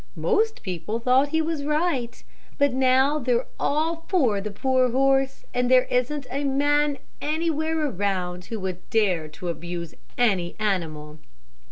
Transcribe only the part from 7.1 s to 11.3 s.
anywhere around who would dare to abuse any animal.